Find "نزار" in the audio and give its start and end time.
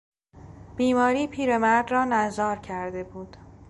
2.05-2.59